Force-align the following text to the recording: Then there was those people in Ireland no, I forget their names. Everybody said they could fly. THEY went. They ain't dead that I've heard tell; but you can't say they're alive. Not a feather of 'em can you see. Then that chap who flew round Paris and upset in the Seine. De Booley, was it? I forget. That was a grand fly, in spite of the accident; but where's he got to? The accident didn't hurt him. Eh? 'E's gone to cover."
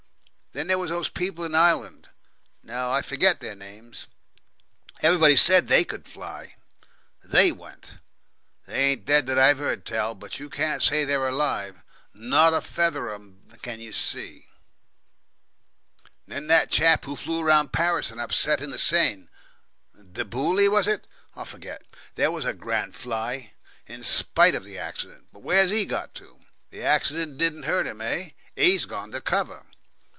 Then 0.53 0.67
there 0.67 0.77
was 0.77 0.89
those 0.89 1.07
people 1.07 1.45
in 1.45 1.55
Ireland 1.55 2.09
no, 2.61 2.91
I 2.91 3.01
forget 3.01 3.39
their 3.39 3.55
names. 3.55 4.07
Everybody 5.01 5.37
said 5.37 5.67
they 5.69 5.85
could 5.85 6.05
fly. 6.09 6.57
THEY 7.23 7.53
went. 7.53 7.93
They 8.67 8.75
ain't 8.91 9.05
dead 9.05 9.27
that 9.27 9.39
I've 9.39 9.59
heard 9.59 9.85
tell; 9.85 10.13
but 10.13 10.41
you 10.41 10.49
can't 10.49 10.83
say 10.83 11.05
they're 11.05 11.25
alive. 11.29 11.85
Not 12.13 12.53
a 12.53 12.59
feather 12.59 13.07
of 13.07 13.21
'em 13.21 13.47
can 13.61 13.79
you 13.79 13.93
see. 13.93 14.49
Then 16.27 16.47
that 16.47 16.69
chap 16.69 17.05
who 17.05 17.15
flew 17.15 17.45
round 17.45 17.71
Paris 17.71 18.11
and 18.11 18.19
upset 18.19 18.59
in 18.59 18.71
the 18.71 18.77
Seine. 18.77 19.29
De 19.93 20.25
Booley, 20.25 20.69
was 20.69 20.85
it? 20.85 21.07
I 21.33 21.45
forget. 21.45 21.83
That 22.15 22.33
was 22.33 22.43
a 22.45 22.53
grand 22.53 22.93
fly, 22.97 23.53
in 23.87 24.03
spite 24.03 24.53
of 24.55 24.65
the 24.65 24.77
accident; 24.77 25.27
but 25.31 25.43
where's 25.43 25.71
he 25.71 25.85
got 25.85 26.13
to? 26.15 26.41
The 26.71 26.83
accident 26.83 27.37
didn't 27.37 27.63
hurt 27.63 27.87
him. 27.87 28.01
Eh? 28.01 28.31
'E's 28.57 28.83
gone 28.83 29.11
to 29.13 29.21
cover." 29.21 29.65